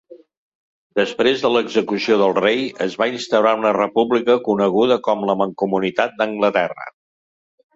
Després 0.99 1.43
de 1.45 1.51
l'execució 1.55 2.17
del 2.21 2.33
rei, 2.39 2.63
es 2.87 2.97
va 3.01 3.09
instaurar 3.11 3.51
una 3.59 3.75
república 3.77 4.39
coneguda 4.49 4.99
com 5.09 5.23
la 5.31 5.37
Mancomunitat 5.43 6.19
d'Anglaterra. 6.23 6.91